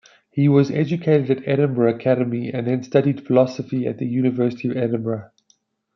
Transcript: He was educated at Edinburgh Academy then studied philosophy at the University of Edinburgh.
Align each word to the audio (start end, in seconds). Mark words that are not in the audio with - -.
He 0.31 0.49
was 0.49 0.71
educated 0.71 1.29
at 1.29 1.47
Edinburgh 1.47 1.93
Academy 1.97 2.49
then 2.49 2.81
studied 2.81 3.27
philosophy 3.27 3.85
at 3.85 3.99
the 3.99 4.07
University 4.07 4.71
of 4.71 4.75
Edinburgh. 4.77 5.29